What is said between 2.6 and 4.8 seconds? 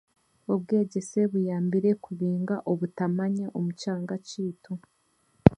obutamanya omu kyanga kyaitu.